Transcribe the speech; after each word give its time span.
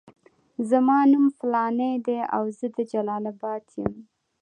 زما 0.69 0.97
نوم 1.11 1.25
فلانی 1.37 1.91
دی 2.05 2.19
او 2.35 2.43
زه 2.57 2.67
د 2.75 2.77
جلال 2.91 3.23
اباد 3.33 3.65
یم. 3.79 3.93